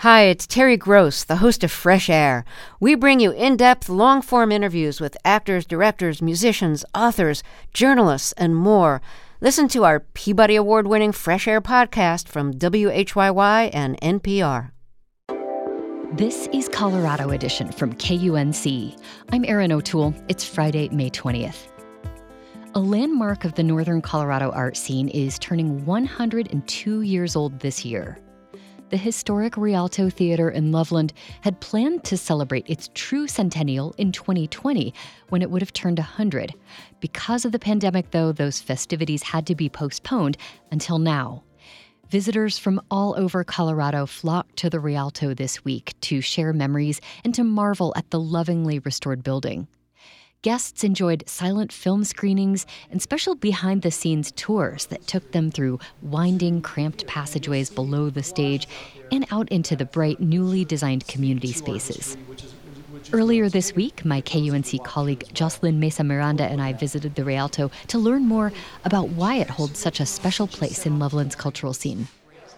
Hi, 0.00 0.22
it's 0.22 0.46
Terry 0.46 0.78
Gross, 0.78 1.24
the 1.24 1.36
host 1.44 1.62
of 1.62 1.70
Fresh 1.70 2.08
Air. 2.08 2.46
We 2.80 2.94
bring 2.94 3.20
you 3.20 3.32
in 3.32 3.58
depth, 3.58 3.90
long 3.90 4.22
form 4.22 4.50
interviews 4.50 4.98
with 4.98 5.14
actors, 5.26 5.66
directors, 5.66 6.22
musicians, 6.22 6.86
authors, 6.94 7.42
journalists, 7.74 8.32
and 8.38 8.56
more. 8.56 9.02
Listen 9.42 9.68
to 9.68 9.84
our 9.84 10.00
Peabody 10.00 10.56
Award 10.56 10.86
winning 10.86 11.12
Fresh 11.12 11.46
Air 11.46 11.60
podcast 11.60 12.28
from 12.28 12.54
WHYY 12.54 13.68
and 13.74 14.00
NPR. 14.00 14.70
This 16.14 16.48
is 16.50 16.66
Colorado 16.70 17.28
Edition 17.28 17.70
from 17.70 17.92
KUNC. 17.92 18.98
I'm 19.32 19.44
Erin 19.44 19.70
O'Toole. 19.70 20.14
It's 20.28 20.46
Friday, 20.46 20.88
May 20.88 21.10
20th. 21.10 21.66
A 22.74 22.80
landmark 22.80 23.44
of 23.44 23.54
the 23.54 23.62
Northern 23.62 24.00
Colorado 24.00 24.50
art 24.52 24.78
scene 24.78 25.10
is 25.10 25.38
turning 25.38 25.84
102 25.84 27.02
years 27.02 27.36
old 27.36 27.60
this 27.60 27.84
year 27.84 28.16
the 28.90 28.96
historic 28.96 29.56
Rialto 29.56 30.10
Theater 30.10 30.50
in 30.50 30.72
Loveland 30.72 31.12
had 31.42 31.60
planned 31.60 32.04
to 32.04 32.16
celebrate 32.16 32.68
its 32.68 32.90
true 32.94 33.26
centennial 33.26 33.94
in 33.98 34.12
2020 34.12 34.92
when 35.28 35.42
it 35.42 35.50
would 35.50 35.62
have 35.62 35.72
turned 35.72 35.98
100. 35.98 36.54
Because 37.00 37.44
of 37.44 37.52
the 37.52 37.58
pandemic, 37.58 38.10
though, 38.10 38.32
those 38.32 38.60
festivities 38.60 39.22
had 39.22 39.46
to 39.46 39.54
be 39.54 39.68
postponed 39.68 40.36
until 40.70 40.98
now. 40.98 41.42
Visitors 42.08 42.58
from 42.58 42.80
all 42.90 43.14
over 43.16 43.44
Colorado 43.44 44.04
flocked 44.04 44.56
to 44.56 44.68
the 44.68 44.80
Rialto 44.80 45.32
this 45.32 45.64
week 45.64 45.94
to 46.00 46.20
share 46.20 46.52
memories 46.52 47.00
and 47.24 47.32
to 47.36 47.44
marvel 47.44 47.92
at 47.96 48.10
the 48.10 48.18
lovingly 48.18 48.80
restored 48.80 49.22
building 49.22 49.68
guests 50.42 50.84
enjoyed 50.84 51.28
silent 51.28 51.70
film 51.70 52.02
screenings 52.02 52.64
and 52.90 53.02
special 53.02 53.34
behind 53.34 53.82
the 53.82 53.90
scenes 53.90 54.32
tours 54.32 54.86
that 54.86 55.06
took 55.06 55.32
them 55.32 55.50
through 55.50 55.78
winding, 56.00 56.62
cramped 56.62 57.06
passageways 57.06 57.68
below 57.68 58.08
the 58.08 58.22
stage 58.22 58.66
and 59.12 59.26
out 59.30 59.48
into 59.50 59.76
the 59.76 59.84
bright, 59.84 60.18
newly 60.18 60.64
designed 60.64 61.06
community 61.06 61.52
spaces. 61.52 62.16
Earlier 63.12 63.48
this 63.48 63.74
week, 63.74 64.04
my 64.04 64.22
KUNC 64.22 64.82
colleague 64.84 65.24
Jocelyn 65.34 65.78
Mesa 65.78 66.04
Miranda 66.04 66.44
and 66.44 66.62
I 66.62 66.72
visited 66.72 67.16
the 67.16 67.24
Rialto 67.24 67.70
to 67.88 67.98
learn 67.98 68.26
more 68.26 68.52
about 68.84 69.10
why 69.10 69.36
it 69.36 69.50
holds 69.50 69.78
such 69.78 70.00
a 70.00 70.06
special 70.06 70.46
place 70.46 70.86
in 70.86 70.98
Loveland's 70.98 71.34
cultural 71.34 71.74
scene. 71.74 72.08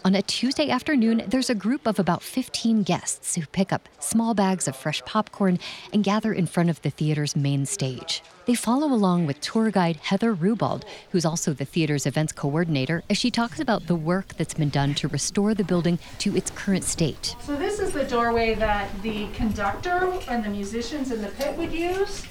On 0.04 0.16
a 0.16 0.22
Tuesday 0.22 0.68
afternoon, 0.68 1.22
there's 1.28 1.48
a 1.48 1.54
group 1.54 1.86
of 1.86 2.00
about 2.00 2.24
15 2.24 2.82
guests 2.82 3.36
who 3.36 3.46
pick 3.46 3.72
up 3.72 3.88
small 4.00 4.34
bags 4.34 4.66
of 4.66 4.74
fresh 4.74 5.00
popcorn 5.02 5.60
and 5.92 6.02
gather 6.02 6.32
in 6.32 6.46
front 6.46 6.70
of 6.70 6.82
the 6.82 6.90
theater's 6.90 7.36
main 7.36 7.64
stage. 7.66 8.20
They 8.46 8.56
follow 8.56 8.88
along 8.88 9.26
with 9.26 9.40
tour 9.40 9.70
guide 9.70 9.98
Heather 10.02 10.34
Rubald, 10.34 10.82
who's 11.12 11.24
also 11.24 11.52
the 11.52 11.64
theater's 11.64 12.04
events 12.04 12.32
coordinator, 12.32 13.04
as 13.08 13.16
she 13.16 13.30
talks 13.30 13.60
about 13.60 13.86
the 13.86 13.94
work 13.94 14.34
that's 14.34 14.54
been 14.54 14.70
done 14.70 14.94
to 14.94 15.06
restore 15.06 15.54
the 15.54 15.62
building 15.62 16.00
to 16.18 16.36
its 16.36 16.50
current 16.50 16.82
state. 16.82 17.36
So, 17.40 17.54
this 17.54 17.78
is 17.78 17.92
the 17.92 18.04
doorway 18.04 18.56
that 18.56 18.90
the 19.02 19.28
conductor 19.34 20.12
and 20.28 20.42
the 20.42 20.50
musicians 20.50 21.12
in 21.12 21.22
the 21.22 21.28
pit 21.28 21.56
would 21.56 21.72
use 21.72 22.26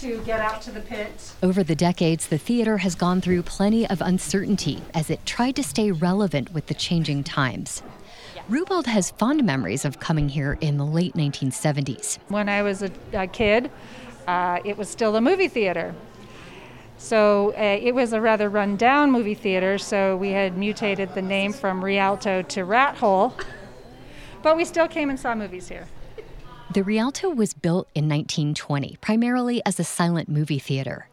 to 0.00 0.20
get 0.24 0.40
out 0.40 0.62
to 0.62 0.70
the 0.70 0.80
pit. 0.80 1.32
Over 1.42 1.64
the 1.64 1.74
decades, 1.74 2.28
the 2.28 2.38
theater 2.38 2.78
has 2.78 2.94
gone 2.94 3.20
through 3.20 3.42
plenty 3.42 3.88
of 3.88 4.00
uncertainty 4.00 4.80
as 4.94 5.10
it 5.10 5.24
tried 5.26 5.56
to 5.56 5.62
stay 5.64 5.90
relevant 5.90 6.54
with 6.54 6.66
the 6.66 6.74
changing 6.74 7.24
times. 7.24 7.82
Rubald 8.48 8.86
has 8.86 9.10
fond 9.10 9.44
memories 9.44 9.84
of 9.84 9.98
coming 9.98 10.28
here 10.28 10.56
in 10.60 10.76
the 10.76 10.84
late 10.84 11.14
1970s. 11.14 12.18
When 12.28 12.48
I 12.48 12.62
was 12.62 12.82
a, 12.82 12.90
a 13.12 13.26
kid, 13.26 13.70
uh, 14.28 14.60
it 14.64 14.78
was 14.78 14.88
still 14.88 15.16
a 15.16 15.20
movie 15.20 15.48
theater. 15.48 15.94
So 16.96 17.52
uh, 17.56 17.78
it 17.80 17.94
was 17.94 18.12
a 18.12 18.20
rather 18.20 18.48
run-down 18.48 19.10
movie 19.10 19.34
theater, 19.34 19.78
so 19.78 20.16
we 20.16 20.30
had 20.30 20.56
mutated 20.56 21.14
the 21.14 21.22
name 21.22 21.52
from 21.52 21.84
Rialto 21.84 22.42
to 22.42 22.64
Rat 22.64 22.96
Hole. 22.96 23.34
But 24.42 24.56
we 24.56 24.64
still 24.64 24.88
came 24.88 25.10
and 25.10 25.18
saw 25.18 25.34
movies 25.34 25.68
here. 25.68 25.86
The 26.70 26.84
Rialto 26.84 27.30
was 27.30 27.54
built 27.54 27.88
in 27.94 28.10
1920, 28.10 28.98
primarily 29.00 29.62
as 29.64 29.80
a 29.80 29.84
silent 29.84 30.28
movie 30.28 30.58
theater. 30.58 31.08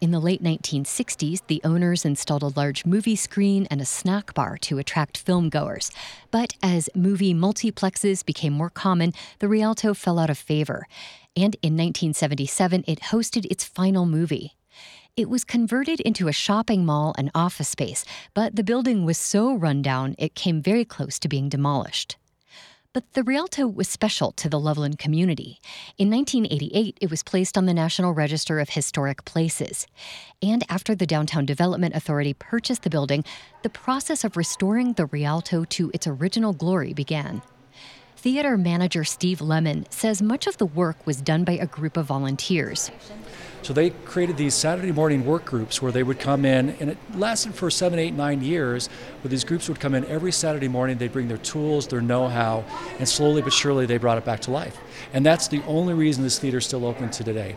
In 0.00 0.10
the 0.10 0.18
late 0.18 0.42
1960s, 0.42 1.42
the 1.46 1.60
owners 1.62 2.04
installed 2.04 2.42
a 2.42 2.52
large 2.58 2.84
movie 2.84 3.14
screen 3.14 3.68
and 3.70 3.80
a 3.80 3.84
snack 3.84 4.34
bar 4.34 4.58
to 4.62 4.78
attract 4.78 5.24
filmgoers. 5.24 5.92
But 6.32 6.54
as 6.60 6.90
movie 6.96 7.32
multiplexes 7.32 8.26
became 8.26 8.52
more 8.52 8.68
common, 8.68 9.12
the 9.38 9.46
Rialto 9.46 9.94
fell 9.94 10.18
out 10.18 10.28
of 10.28 10.38
favor. 10.38 10.88
And 11.36 11.54
in 11.62 11.74
1977, 11.74 12.82
it 12.88 13.02
hosted 13.02 13.46
its 13.48 13.62
final 13.62 14.06
movie. 14.06 14.56
It 15.16 15.30
was 15.30 15.44
converted 15.44 16.00
into 16.00 16.26
a 16.26 16.32
shopping 16.32 16.84
mall 16.84 17.14
and 17.16 17.30
office 17.32 17.68
space, 17.68 18.04
but 18.34 18.56
the 18.56 18.64
building 18.64 19.04
was 19.04 19.18
so 19.18 19.54
run 19.54 19.82
down 19.82 20.16
it 20.18 20.34
came 20.34 20.60
very 20.60 20.84
close 20.84 21.20
to 21.20 21.28
being 21.28 21.48
demolished. 21.48 22.16
But 22.96 23.12
the 23.12 23.24
Rialto 23.24 23.66
was 23.68 23.90
special 23.90 24.32
to 24.32 24.48
the 24.48 24.58
Loveland 24.58 24.98
community. 24.98 25.60
In 25.98 26.08
1988, 26.08 26.96
it 26.98 27.10
was 27.10 27.22
placed 27.22 27.58
on 27.58 27.66
the 27.66 27.74
National 27.74 28.14
Register 28.14 28.58
of 28.58 28.70
Historic 28.70 29.26
Places. 29.26 29.86
And 30.40 30.64
after 30.70 30.94
the 30.94 31.04
Downtown 31.04 31.44
Development 31.44 31.94
Authority 31.94 32.32
purchased 32.32 32.84
the 32.84 32.88
building, 32.88 33.22
the 33.62 33.68
process 33.68 34.24
of 34.24 34.34
restoring 34.34 34.94
the 34.94 35.04
Rialto 35.04 35.64
to 35.64 35.90
its 35.92 36.06
original 36.06 36.54
glory 36.54 36.94
began. 36.94 37.42
Theater 38.16 38.56
manager 38.56 39.04
Steve 39.04 39.42
Lemon 39.42 39.84
says 39.90 40.22
much 40.22 40.46
of 40.46 40.56
the 40.56 40.64
work 40.64 41.06
was 41.06 41.20
done 41.20 41.44
by 41.44 41.52
a 41.52 41.66
group 41.66 41.98
of 41.98 42.06
volunteers. 42.06 42.90
So 43.66 43.72
they 43.72 43.90
created 43.90 44.36
these 44.36 44.54
Saturday 44.54 44.92
morning 44.92 45.26
work 45.26 45.44
groups 45.44 45.82
where 45.82 45.90
they 45.90 46.04
would 46.04 46.20
come 46.20 46.44
in, 46.44 46.76
and 46.78 46.88
it 46.88 46.98
lasted 47.16 47.52
for 47.52 47.68
seven, 47.68 47.98
eight, 47.98 48.14
nine 48.14 48.40
years. 48.40 48.86
Where 49.22 49.28
these 49.28 49.42
groups 49.42 49.68
would 49.68 49.80
come 49.80 49.92
in 49.92 50.04
every 50.04 50.30
Saturday 50.30 50.68
morning, 50.68 50.98
they'd 50.98 51.12
bring 51.12 51.26
their 51.26 51.36
tools, 51.38 51.88
their 51.88 52.00
know 52.00 52.28
how, 52.28 52.64
and 53.00 53.08
slowly 53.08 53.42
but 53.42 53.52
surely 53.52 53.84
they 53.84 53.98
brought 53.98 54.18
it 54.18 54.24
back 54.24 54.38
to 54.42 54.52
life. 54.52 54.78
And 55.12 55.26
that's 55.26 55.48
the 55.48 55.64
only 55.64 55.94
reason 55.94 56.22
this 56.22 56.38
theater 56.38 56.58
is 56.58 56.64
still 56.64 56.86
open 56.86 57.10
to 57.10 57.24
today. 57.24 57.56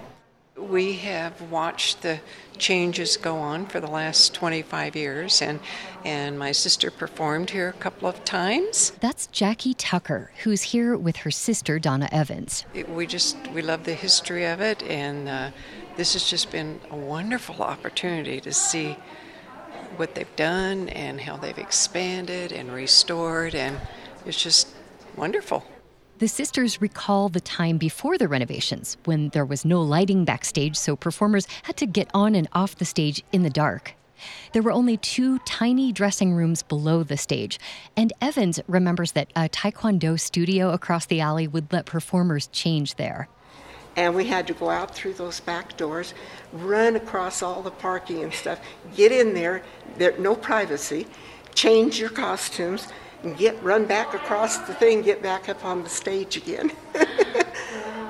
We 0.58 0.94
have 0.94 1.40
watched 1.52 2.02
the 2.02 2.20
changes 2.58 3.16
go 3.16 3.38
on 3.38 3.68
for 3.68 3.80
the 3.80 3.88
last 3.88 4.34
25 4.34 4.96
years, 4.96 5.44
and, 5.44 5.60
and 6.04 6.40
my 6.40 6.54
sister 6.54 6.90
performed 6.90 7.52
here 7.52 7.70
a 7.70 7.74
couple 7.74 8.08
of 8.08 8.26
times. 8.26 8.94
That's 9.00 9.28
Jackie 9.28 9.76
Tucker, 9.76 10.32
who's 10.44 10.64
here 10.64 10.98
with 10.98 11.18
her 11.18 11.32
sister, 11.32 11.78
Donna 11.78 12.10
Evans. 12.12 12.66
It, 12.74 12.90
we 12.90 13.06
just, 13.06 13.38
we 13.54 13.62
love 13.62 13.84
the 13.84 13.94
history 13.94 14.46
of 14.46 14.60
it, 14.60 14.84
and 14.84 15.30
uh, 15.30 15.52
this 16.00 16.14
has 16.14 16.24
just 16.24 16.50
been 16.50 16.80
a 16.92 16.96
wonderful 16.96 17.62
opportunity 17.62 18.40
to 18.40 18.54
see 18.54 18.96
what 19.98 20.16
they've 20.16 20.36
done 20.38 20.88
and 20.88 21.20
how 21.20 21.36
they've 21.36 21.58
expanded 21.58 22.54
and 22.54 22.72
restored, 22.72 23.54
and 23.54 23.78
it's 24.26 24.42
just 24.42 24.70
wonderful. 25.18 25.66
The 26.20 26.30
sisters 26.30 26.82
recall 26.82 27.28
the 27.28 27.42
time 27.42 27.78
before 27.78 28.18
the 28.18 28.30
renovations 28.30 28.96
when 29.04 29.28
there 29.30 29.44
was 29.44 29.66
no 29.66 29.82
lighting 29.82 30.24
backstage, 30.24 30.78
so 30.78 30.96
performers 30.96 31.48
had 31.64 31.76
to 31.76 31.86
get 31.86 32.10
on 32.14 32.34
and 32.34 32.48
off 32.54 32.78
the 32.78 32.86
stage 32.86 33.22
in 33.34 33.44
the 33.44 33.50
dark. 33.50 33.94
There 34.54 34.64
were 34.64 34.72
only 34.72 34.96
two 34.96 35.40
tiny 35.40 35.92
dressing 35.92 36.32
rooms 36.34 36.64
below 36.64 37.04
the 37.04 37.18
stage, 37.18 37.60
and 37.98 38.14
Evans 38.22 38.62
remembers 38.68 39.12
that 39.14 39.32
a 39.36 39.50
Taekwondo 39.50 40.18
studio 40.18 40.72
across 40.72 41.06
the 41.06 41.20
alley 41.20 41.46
would 41.46 41.74
let 41.74 41.86
performers 41.86 42.48
change 42.48 42.96
there 42.96 43.28
and 43.96 44.16
we 44.16 44.26
had 44.26 44.48
to 44.48 44.54
go 44.54 44.70
out 44.70 44.94
through 44.94 45.14
those 45.14 45.40
back 45.40 45.76
doors, 45.78 46.14
run 46.54 46.96
across 46.96 47.42
all 47.42 47.62
the 47.62 47.72
parking 47.72 48.24
and 48.24 48.34
stuff, 48.34 48.60
get 48.96 49.12
in 49.12 49.34
there, 49.34 49.64
there 49.98 50.18
no 50.18 50.36
privacy, 50.36 51.08
change 51.54 52.00
your 52.00 52.10
costumes, 52.10 52.88
and 53.24 53.38
get 53.38 53.62
run 53.62 53.86
back 53.86 54.14
across 54.14 54.60
the 54.60 54.74
thing, 54.74 55.02
get 55.02 55.22
back 55.22 55.50
up 55.50 55.66
on 55.66 55.84
the 55.84 55.90
stage 55.90 56.38
again. 56.38 56.72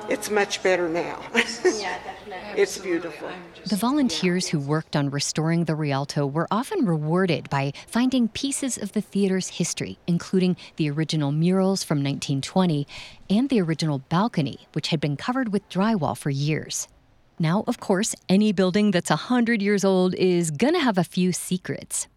it's 0.09 0.29
much 0.29 0.61
better 0.63 0.89
now. 0.89 1.21
yeah, 1.65 1.99
it's 2.55 2.77
beautiful. 2.77 3.29
The 3.65 3.75
volunteers 3.75 4.47
who 4.47 4.59
worked 4.59 4.95
on 4.95 5.09
restoring 5.09 5.65
the 5.65 5.75
Rialto 5.75 6.25
were 6.25 6.47
often 6.49 6.85
rewarded 6.85 7.49
by 7.49 7.73
finding 7.87 8.27
pieces 8.27 8.77
of 8.77 8.93
the 8.93 9.01
theater's 9.01 9.49
history, 9.49 9.97
including 10.07 10.57
the 10.77 10.89
original 10.89 11.31
murals 11.31 11.83
from 11.83 11.99
1920 11.99 12.88
and 13.29 13.50
the 13.50 13.61
original 13.61 14.00
balcony, 14.09 14.67
which 14.73 14.88
had 14.88 15.00
been 15.00 15.17
covered 15.17 15.51
with 15.53 15.67
drywall 15.69 16.17
for 16.17 16.29
years. 16.29 16.88
Now, 17.38 17.63
of 17.67 17.79
course, 17.79 18.15
any 18.27 18.51
building 18.51 18.91
that's 18.91 19.09
100 19.09 19.62
years 19.62 19.85
old 19.85 20.13
is 20.15 20.51
going 20.51 20.73
to 20.73 20.79
have 20.79 20.97
a 20.97 21.03
few 21.03 21.31
secrets 21.31 22.07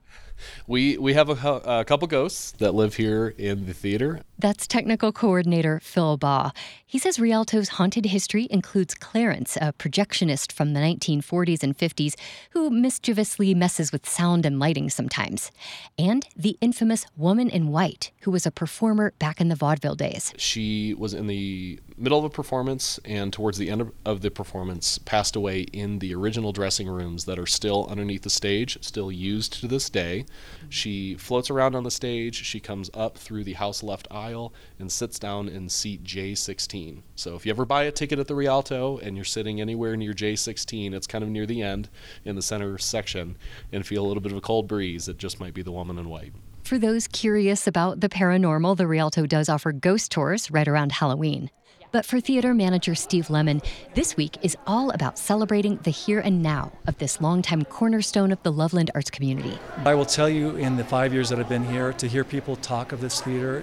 we 0.67 0.99
we 0.99 1.15
have 1.15 1.29
a, 1.29 1.79
a, 1.81 1.85
couple 1.85 2.09
ghosts 2.09 2.53
that 2.53 2.75
live 2.75 2.97
here 2.97 3.35
in 3.39 3.67
the 3.67 3.75
theater. 3.75 4.21
That's 4.39 4.67
technical 4.67 5.13
coordinator 5.13 5.81
Phil 5.81 6.17
Baugh. 6.17 6.53
He 6.85 6.99
says 6.99 7.19
Rialto's 7.19 7.71
haunted 7.71 8.07
history 8.07 8.49
includes 8.51 8.95
Clarence, 8.95 9.57
a 9.57 9.73
projectionist 9.73 10.53
from 10.53 10.73
the 10.73 10.81
1940s 10.81 11.63
and 11.63 11.77
50s 11.77 12.15
who 12.51 12.71
mischievously 12.71 13.55
messes 13.55 13.93
with 13.93 14.09
sound 14.09 14.45
and 14.45 14.59
lighting 14.59 14.91
sometimes, 14.91 15.51
and 15.99 16.27
the 16.37 16.59
infamous 16.61 17.07
Woman 17.17 17.49
in 17.49 17.69
White, 17.69 18.11
who 18.23 18.31
was 18.31 18.47
a 18.47 18.51
performer 18.51 19.13
back 19.19 19.41
in 19.41 19.49
the 19.49 19.55
vaudeville 19.55 19.95
days. 19.95 20.35
She 20.37 20.95
was 20.95 21.15
in 21.15 21.29
the 21.29 21.81
middle 21.97 22.19
of 22.19 22.25
a 22.25 22.31
performance 22.31 22.99
and 23.05 23.33
towards 23.33 23.59
the 23.59 23.71
end 23.71 23.91
of 24.05 24.21
the 24.23 24.31
performance 24.31 24.99
passed 24.99 25.37
away 25.37 25.61
in 25.73 26.01
the 26.01 26.15
original 26.15 26.53
dressing 26.53 26.89
rooms 26.89 27.25
that 27.27 27.39
are 27.39 27.47
still 27.47 27.87
underneath 27.89 28.23
the 28.23 28.31
stage, 28.31 28.83
still 28.83 29.13
used 29.13 29.53
to 29.55 29.69
this 29.69 29.89
day 29.89 30.22
She 30.69 31.15
floats 31.15 31.51
around 31.51 31.75
on 31.75 31.85
the 31.85 31.91
stage. 31.91 32.45
She 32.45 32.61
comes 32.61 32.91
up 32.95 33.19
through 33.19 33.45
the 33.45 33.55
house 33.55 33.83
left 33.83 34.09
aisle 34.11 34.53
and 34.79 34.91
sits 34.91 35.19
down 35.19 35.49
in 35.49 35.69
seat 35.69 36.05
J16. 36.05 37.03
So 37.15 37.35
if 37.35 37.47
you 37.47 37.51
ever 37.51 37.65
buy 37.65 37.85
a 37.85 37.93
ticket 37.93 38.19
at 38.19 38.29
the 38.29 38.35
Rialto 38.35 38.99
and 38.99 39.17
you're 39.17 39.25
sitting 39.25 39.61
anywhere 39.61 39.97
near 39.97 40.13
J16, 40.13 40.93
it's 40.95 41.07
kind 41.07 41.25
of 41.25 41.31
near 41.31 41.47
the 41.47 41.63
end 41.63 41.89
in 42.25 42.37
the 42.37 42.43
center 42.43 42.79
section, 42.79 43.37
and 43.73 43.87
feel 43.87 44.05
a 44.05 44.09
little 44.09 44.23
bit 44.23 44.33
of 44.33 44.39
a 44.39 44.43
cold 44.43 44.69
breeze, 44.69 45.09
it 45.09 45.19
just 45.19 45.41
might 45.41 45.55
be 45.55 45.63
the 45.63 45.73
woman 45.73 45.99
in 45.99 46.09
white. 46.09 46.33
For 46.65 46.79
those 46.79 47.09
curious 47.09 47.67
about 47.67 48.01
the 48.01 48.09
paranormal, 48.09 48.77
the 48.77 48.87
Rialto 48.87 49.27
does 49.27 49.49
offer 49.49 49.73
ghost 49.73 50.13
tours 50.13 50.51
right 50.51 50.69
around 50.69 50.93
Halloween. 50.93 51.51
But 51.93 52.07
for 52.07 52.21
theater 52.21 52.55
manager 52.55 52.95
Steve 52.95 53.29
Lemon, 53.29 53.61
this 53.93 54.17
week 54.17 54.39
is 54.41 54.57
all 54.67 54.91
about 54.93 55.19
celebrating 55.19 55.77
the 55.83 55.91
here 55.91 56.21
and 56.21 56.43
now 56.43 56.73
of 56.87 56.97
this 56.97 57.21
longtime 57.21 57.67
cornerstone 57.67 58.33
of 58.33 58.43
the 58.43 58.51
Loveland 58.51 58.91
arts 58.95 59.11
community. 59.11 59.59
I 59.85 59.95
will 59.95 60.07
tell 60.07 60.29
you, 60.29 60.57
in 60.57 60.77
the 60.77 60.85
five 60.85 61.13
years 61.13 61.29
that 61.29 61.39
I've 61.39 61.51
been 61.51 61.67
here, 61.67 61.93
to 61.93 62.09
hear 62.09 62.25
people 62.25 62.57
talk 62.57 62.93
of 62.93 63.03
this 63.03 63.21
theater, 63.21 63.63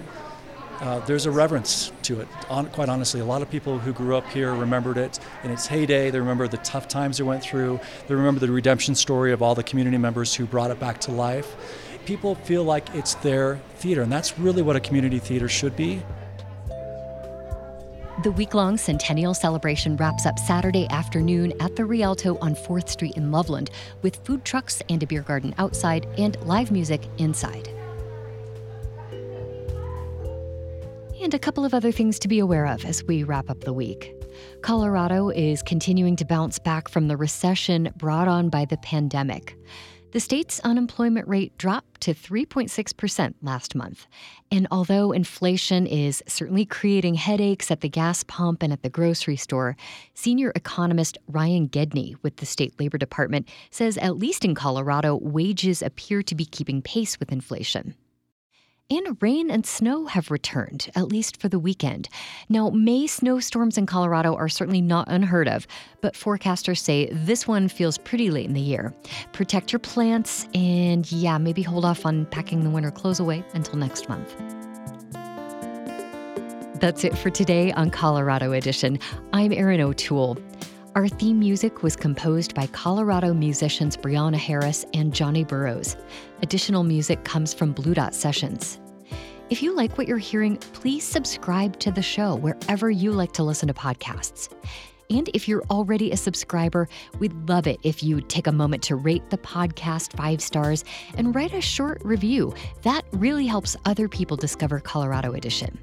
uh, 0.80 1.00
there's 1.00 1.26
a 1.26 1.30
reverence 1.32 1.90
to 2.02 2.20
it. 2.20 2.28
On, 2.48 2.66
quite 2.66 2.88
honestly, 2.88 3.20
a 3.20 3.24
lot 3.24 3.42
of 3.42 3.50
people 3.50 3.80
who 3.80 3.92
grew 3.92 4.16
up 4.16 4.28
here 4.28 4.54
remembered 4.54 4.96
it 4.96 5.18
in 5.42 5.50
its 5.50 5.66
heyday. 5.66 6.10
They 6.10 6.20
remember 6.20 6.46
the 6.46 6.58
tough 6.58 6.86
times 6.86 7.18
they 7.18 7.24
went 7.24 7.42
through. 7.42 7.80
They 8.06 8.14
remember 8.14 8.38
the 8.38 8.52
redemption 8.52 8.94
story 8.94 9.32
of 9.32 9.42
all 9.42 9.56
the 9.56 9.64
community 9.64 9.98
members 9.98 10.36
who 10.36 10.46
brought 10.46 10.70
it 10.70 10.78
back 10.78 11.00
to 11.00 11.10
life. 11.10 11.56
People 12.06 12.36
feel 12.36 12.62
like 12.62 12.94
it's 12.94 13.14
their 13.16 13.56
theater, 13.78 14.02
and 14.02 14.12
that's 14.12 14.38
really 14.38 14.62
what 14.62 14.76
a 14.76 14.80
community 14.80 15.18
theater 15.18 15.48
should 15.48 15.76
be. 15.76 16.00
The 18.22 18.32
week 18.32 18.52
long 18.52 18.76
centennial 18.76 19.32
celebration 19.32 19.96
wraps 19.96 20.26
up 20.26 20.38
Saturday 20.38 20.86
afternoon 20.90 21.54
at 21.58 21.74
the 21.74 21.86
Rialto 21.86 22.36
on 22.42 22.54
4th 22.54 22.90
Street 22.90 23.16
in 23.16 23.30
Loveland 23.30 23.70
with 24.02 24.16
food 24.26 24.44
trucks 24.44 24.82
and 24.90 25.02
a 25.02 25.06
beer 25.06 25.22
garden 25.22 25.54
outside 25.56 26.06
and 26.18 26.36
live 26.46 26.70
music 26.70 27.00
inside. 27.16 27.70
And 31.18 31.32
a 31.32 31.38
couple 31.38 31.64
of 31.64 31.72
other 31.72 31.92
things 31.92 32.18
to 32.18 32.28
be 32.28 32.40
aware 32.40 32.66
of 32.66 32.84
as 32.84 33.02
we 33.04 33.24
wrap 33.24 33.48
up 33.48 33.62
the 33.62 33.72
week. 33.72 34.14
Colorado 34.60 35.30
is 35.30 35.62
continuing 35.62 36.16
to 36.16 36.26
bounce 36.26 36.58
back 36.58 36.90
from 36.90 37.08
the 37.08 37.16
recession 37.16 37.90
brought 37.96 38.28
on 38.28 38.50
by 38.50 38.66
the 38.66 38.76
pandemic. 38.76 39.56
The 40.12 40.18
state's 40.18 40.58
unemployment 40.60 41.28
rate 41.28 41.56
dropped 41.56 42.00
to 42.00 42.14
3.6% 42.14 43.34
last 43.42 43.76
month. 43.76 44.08
And 44.50 44.66
although 44.72 45.12
inflation 45.12 45.86
is 45.86 46.20
certainly 46.26 46.66
creating 46.66 47.14
headaches 47.14 47.70
at 47.70 47.80
the 47.80 47.88
gas 47.88 48.24
pump 48.24 48.64
and 48.64 48.72
at 48.72 48.82
the 48.82 48.90
grocery 48.90 49.36
store, 49.36 49.76
senior 50.14 50.50
economist 50.56 51.16
Ryan 51.28 51.68
Gedney 51.68 52.16
with 52.22 52.38
the 52.38 52.46
state 52.46 52.74
labor 52.80 52.98
department 52.98 53.48
says 53.70 53.96
at 53.98 54.16
least 54.16 54.44
in 54.44 54.56
Colorado, 54.56 55.14
wages 55.14 55.80
appear 55.80 56.24
to 56.24 56.34
be 56.34 56.44
keeping 56.44 56.82
pace 56.82 57.20
with 57.20 57.30
inflation. 57.30 57.94
And 58.92 59.16
rain 59.22 59.52
and 59.52 59.64
snow 59.64 60.06
have 60.06 60.32
returned, 60.32 60.90
at 60.96 61.06
least 61.06 61.40
for 61.40 61.48
the 61.48 61.60
weekend. 61.60 62.08
Now, 62.48 62.70
May 62.70 63.06
snowstorms 63.06 63.78
in 63.78 63.86
Colorado 63.86 64.34
are 64.34 64.48
certainly 64.48 64.80
not 64.80 65.06
unheard 65.08 65.46
of, 65.46 65.68
but 66.00 66.14
forecasters 66.14 66.78
say 66.78 67.08
this 67.12 67.46
one 67.46 67.68
feels 67.68 67.98
pretty 67.98 68.32
late 68.32 68.46
in 68.46 68.52
the 68.52 68.60
year. 68.60 68.92
Protect 69.32 69.72
your 69.72 69.78
plants 69.78 70.48
and, 70.54 71.10
yeah, 71.12 71.38
maybe 71.38 71.62
hold 71.62 71.84
off 71.84 72.04
on 72.04 72.26
packing 72.26 72.64
the 72.64 72.70
winter 72.70 72.90
clothes 72.90 73.20
away 73.20 73.44
until 73.54 73.76
next 73.76 74.08
month. 74.08 74.34
That's 76.80 77.04
it 77.04 77.16
for 77.16 77.30
today 77.30 77.70
on 77.72 77.90
Colorado 77.90 78.50
Edition. 78.52 78.98
I'm 79.32 79.52
Erin 79.52 79.80
O'Toole. 79.80 80.36
Our 80.96 81.06
theme 81.06 81.38
music 81.38 81.84
was 81.84 81.94
composed 81.94 82.52
by 82.52 82.66
Colorado 82.66 83.32
musicians 83.32 83.96
Brianna 83.96 84.36
Harris 84.36 84.84
and 84.92 85.14
Johnny 85.14 85.44
Burrows. 85.44 85.96
Additional 86.42 86.82
music 86.82 87.22
comes 87.22 87.54
from 87.54 87.70
Blue 87.70 87.94
Dot 87.94 88.12
Sessions. 88.12 88.80
If 89.50 89.62
you 89.62 89.72
like 89.72 89.96
what 89.96 90.08
you're 90.08 90.18
hearing, 90.18 90.56
please 90.56 91.04
subscribe 91.04 91.78
to 91.78 91.92
the 91.92 92.02
show 92.02 92.34
wherever 92.34 92.90
you 92.90 93.12
like 93.12 93.30
to 93.34 93.44
listen 93.44 93.68
to 93.68 93.74
podcasts. 93.74 94.52
And 95.10 95.28
if 95.32 95.46
you're 95.46 95.62
already 95.70 96.10
a 96.10 96.16
subscriber, 96.16 96.88
we'd 97.20 97.34
love 97.48 97.68
it 97.68 97.78
if 97.84 98.02
you 98.02 98.20
take 98.20 98.48
a 98.48 98.52
moment 98.52 98.82
to 98.84 98.96
rate 98.96 99.30
the 99.30 99.38
podcast 99.38 100.16
five 100.16 100.40
stars 100.40 100.84
and 101.16 101.36
write 101.36 101.54
a 101.54 101.60
short 101.60 102.02
review. 102.04 102.52
That 102.82 103.04
really 103.12 103.46
helps 103.46 103.76
other 103.84 104.08
people 104.08 104.36
discover 104.36 104.80
Colorado 104.80 105.34
Edition. 105.34 105.78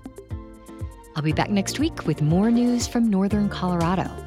I'll 1.15 1.24
be 1.24 1.31
back 1.31 1.50
next 1.50 1.80
week 1.80 2.06
with 2.06 2.21
more 2.21 2.51
news 2.51 2.88
from 2.88 3.10
Northern 3.10 3.48
Colorado. 3.48 4.26